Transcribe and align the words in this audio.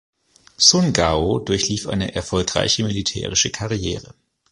Sun 0.57 0.93
Gao 0.93 1.37
durchlief 1.37 1.87
eine 1.87 2.15
erfolgreiche 2.15 2.81
militärische 2.83 3.51
Karriere. 3.51 4.15